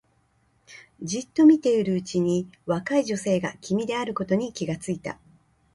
[1.03, 5.19] じっと見ているうちに若い女性が君であることに気がついた